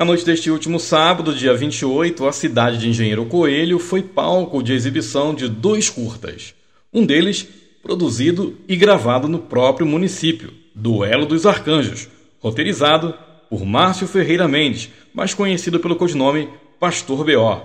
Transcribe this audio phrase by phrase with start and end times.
[0.00, 4.72] Na noite deste último sábado, dia 28, a cidade de Engenheiro Coelho foi palco de
[4.72, 6.54] exibição de dois curtas.
[6.90, 7.46] Um deles
[7.82, 12.08] produzido e gravado no próprio município, Duelo dos Arcanjos,
[12.38, 13.12] roteirizado
[13.50, 16.48] por Márcio Ferreira Mendes, mais conhecido pelo codinome
[16.78, 17.60] Pastor B.O.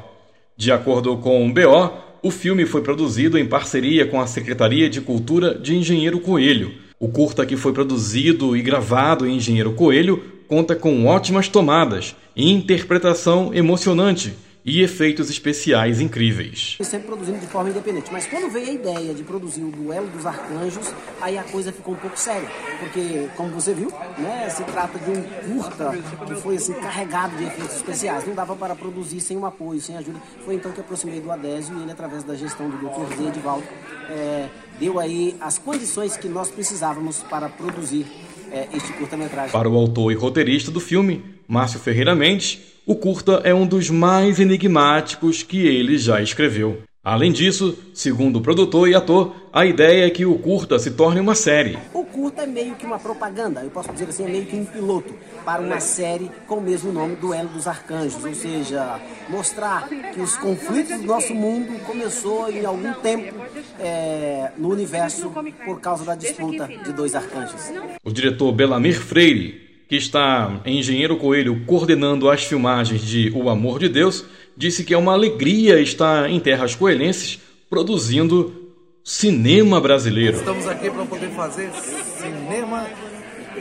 [0.58, 1.90] De acordo com o B.O.,
[2.22, 6.74] o filme foi produzido em parceria com a Secretaria de Cultura de Engenheiro Coelho.
[7.00, 13.54] O curta que foi produzido e gravado em Engenheiro Coelho conta com ótimas tomadas interpretação
[13.54, 14.34] emocionante
[14.66, 16.76] e efeitos especiais incríveis.
[16.82, 20.26] Sempre produzindo de forma independente, mas quando veio a ideia de produzir o Duelo dos
[20.26, 22.50] Arcanjos, aí a coisa ficou um pouco séria,
[22.80, 25.92] porque, como você viu, né, se trata de um curta
[26.26, 29.98] que foi assim, carregado de efeitos especiais, não dava para produzir sem um apoio, sem
[29.98, 30.20] ajuda.
[30.44, 33.16] Foi então que aproximei do Adésio e ele, através da gestão do Dr.
[33.18, 33.68] Zé Edivaldo,
[34.10, 34.50] é,
[34.80, 38.08] deu aí as condições que nós precisávamos para produzir
[38.56, 39.52] é, este curta-metragem.
[39.52, 43.90] Para o autor e roteirista do filme, Márcio Ferreira Mendes, o curta é um dos
[43.90, 46.82] mais enigmáticos que ele já escreveu.
[47.06, 51.20] Além disso, segundo o produtor e ator, a ideia é que o curta se torne
[51.20, 51.78] uma série.
[51.94, 54.66] O curta é meio que uma propaganda, eu posso dizer assim, é meio que um
[54.66, 55.14] piloto
[55.46, 60.36] para uma série com o mesmo nome, Duelo dos Arcanjos, ou seja, mostrar que os
[60.36, 63.36] conflitos do nosso mundo começou em algum tempo
[63.80, 65.32] é, no universo
[65.64, 67.72] por causa da disputa de dois arcanjos.
[68.04, 73.80] O diretor Belamir Freire que está em Engenheiro Coelho coordenando as filmagens de O Amor
[73.80, 74.26] de Deus,
[74.56, 77.40] disse que é uma alegria estar em terras coelhenses
[77.70, 78.72] produzindo
[79.04, 80.38] cinema brasileiro.
[80.38, 82.88] Estamos aqui para poder fazer cinema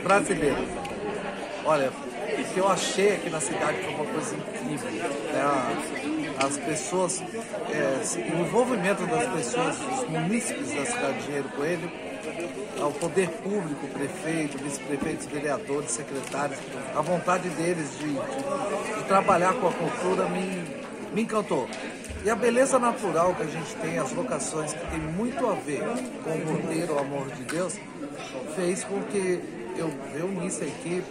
[0.03, 0.57] brasileiro.
[1.65, 4.91] Olha, o que eu achei aqui na cidade foi uma coisa incrível.
[4.91, 6.33] Né?
[6.37, 7.21] As pessoas,
[7.71, 11.91] é, o envolvimento das pessoas, dos munícipes da cidade de Engenheiro Coelho,
[12.81, 16.59] ao poder público, prefeito, vice-prefeitos, vereadores, secretários,
[16.95, 20.84] a vontade deles de, de, de, trabalhar com a cultura me,
[21.15, 21.67] me encantou.
[22.23, 25.83] E a beleza natural que a gente tem, as locações, que tem muito a ver
[26.23, 27.79] com o roteiro, o amor de Deus,
[28.55, 29.39] fez com que
[29.77, 31.05] eu reunisse a equipe,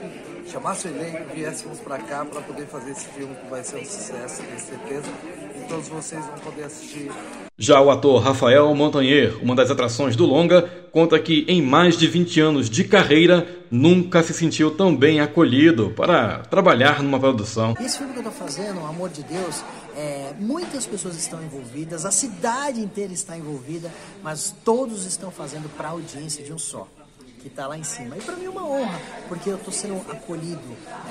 [0.47, 3.85] chamasse o elenco, viéssemos para cá para poder fazer esse filme que vai ser um
[3.85, 5.11] sucesso, tenho certeza.
[5.57, 7.11] E todos vocês vão poder assistir.
[7.57, 12.09] Já o ator Rafael Montanher, uma das atrações do longa, conta que em mais de
[12.09, 17.77] 20 anos de carreira nunca se sentiu tão bem acolhido para trabalhar numa produção.
[17.79, 19.63] Esse filme que eu estou fazendo, Amor de Deus,
[19.97, 23.89] é, muitas pessoas estão envolvidas, a cidade inteira está envolvida,
[24.21, 26.89] mas todos estão fazendo para a audiência de um só
[27.45, 28.17] que está lá em cima.
[28.17, 30.63] E para mim é uma honra, porque eu estou sendo acolhido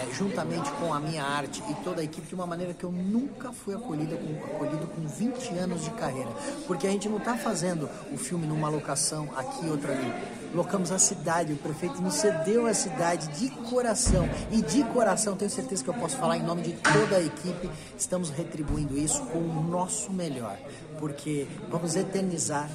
[0.01, 2.91] é, juntamente com a minha arte e toda a equipe de uma maneira que eu
[2.91, 6.31] nunca fui acolhido com, acolhido com 20 anos de carreira.
[6.65, 10.11] Porque a gente não está fazendo o filme numa locação aqui, outra ali.
[10.55, 14.27] Locamos a cidade, o prefeito nos cedeu a cidade de coração.
[14.51, 17.69] E de coração, tenho certeza que eu posso falar em nome de toda a equipe,
[17.95, 20.57] estamos retribuindo isso com o nosso melhor.
[20.99, 22.69] Porque vamos eternizar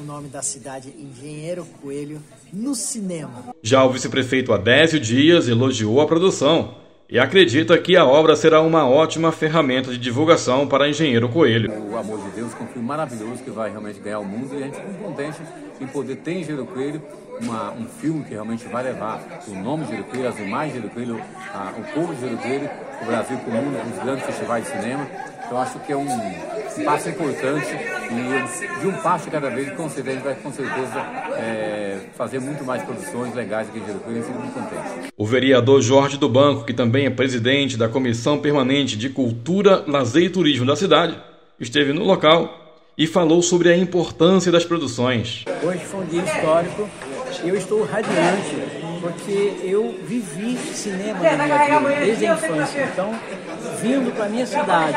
[0.00, 2.22] o nome da cidade Engenheiro Coelho
[2.52, 3.54] no cinema.
[3.62, 6.76] Já o vice-prefeito Adésio Dias elogiou a produção
[7.10, 11.72] e acredita que a obra será uma ótima ferramenta de divulgação para Engenheiro Coelho.
[11.90, 14.62] O Amor de Deus é um filme maravilhoso que vai realmente ganhar o mundo e
[14.62, 15.38] a gente fica contente
[15.80, 17.02] em poder ter em Engenheiro Coelho
[17.40, 21.16] uma, um filme que realmente vai levar o nome de Coelho, as imagens de Coelho,
[21.16, 22.70] o povo de Coelho,
[23.02, 25.08] o Brasil com o mundo, nos grandes festivais de cinema.
[25.50, 29.88] Eu acho que é um, um passo importante e de um passo cada vez, com
[29.88, 31.00] certeza, a gente vai com certeza
[31.36, 35.12] é, fazer muito mais produções legais aqui em Jericoacoara e fico muito contente.
[35.16, 40.24] O vereador Jorge do Banco, que também é presidente da Comissão Permanente de Cultura, Lazer
[40.24, 41.18] e Turismo da cidade,
[41.60, 45.44] esteve no local e falou sobre a importância das produções.
[45.62, 46.88] Hoje foi um dia histórico
[47.44, 48.56] e eu estou radiante
[49.00, 52.88] porque eu vivi cinema na minha vida, desde a infância.
[52.92, 53.14] Então,
[53.80, 54.96] vindo para minha cidade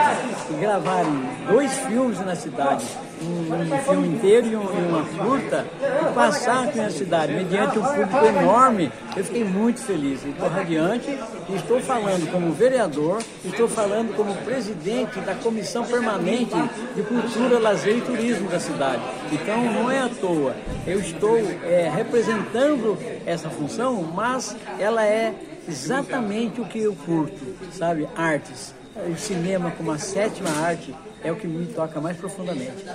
[0.49, 2.85] e gravarem dois filmes na cidade,
[3.21, 7.77] um, um filme inteiro e, um, e, uma curta, e passar aqui na cidade, mediante
[7.77, 10.25] um público enorme, eu fiquei muito feliz.
[10.25, 11.19] Estou radiante
[11.49, 16.55] e estou falando como vereador, estou falando como presidente da Comissão Permanente
[16.95, 19.01] de Cultura, Lazer e Turismo da cidade.
[19.31, 20.55] Então não é à toa,
[20.87, 25.33] eu estou é, representando essa função, mas ela é
[25.67, 27.39] exatamente o que eu curto,
[27.71, 28.07] sabe?
[28.15, 28.73] Artes.
[29.09, 30.93] O cinema como a sétima arte
[31.23, 32.85] é o que me toca mais profundamente.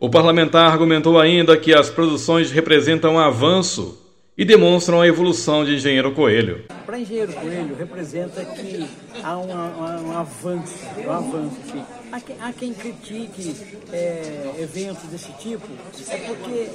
[0.00, 4.04] O parlamentar argumentou ainda que as produções representam um avanço
[4.36, 6.64] e demonstram a evolução de Engenheiro Coelho.
[6.84, 8.86] Para Engenheiro Coelho representa que
[9.22, 13.54] há um, um, um avanço, um avanço, sim Há quem, há quem critique
[13.92, 15.66] é, eventos desse tipo,
[16.08, 16.70] é porque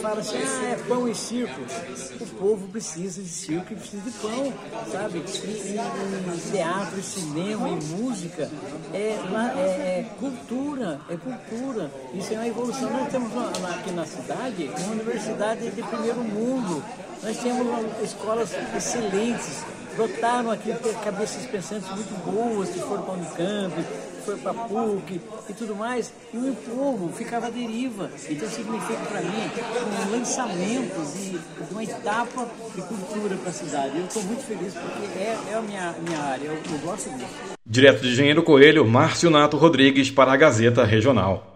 [0.00, 1.60] fala assim, ah, é pão e circo.
[2.20, 4.52] O povo precisa de circo e precisa de pão,
[4.92, 5.18] sabe?
[5.18, 8.50] E, e, teatro, cinema e música
[8.92, 9.60] é, é,
[10.00, 11.90] é, cultura, é cultura.
[12.14, 12.90] Isso é uma evolução.
[12.90, 16.82] Nós temos uma, aqui na cidade uma universidade de primeiro mundo.
[17.22, 17.66] Nós temos
[18.02, 19.64] escolas excelentes,
[19.96, 20.72] brotaram aqui
[21.02, 23.84] cabeças pensantes muito boas que foram para o Unicamp,
[24.24, 28.10] foi para PUC e tudo mais, e o povo ficava à deriva.
[28.28, 29.50] Então significa para mim
[30.06, 33.98] um lançamento de, de, uma etapa de cultura para a cidade.
[33.98, 37.56] Eu estou muito feliz porque é, é a minha, minha área, eu, eu gosto disso.
[37.64, 41.55] Direto de Engenheiro Coelho, Márcio Nato Rodrigues para a Gazeta Regional.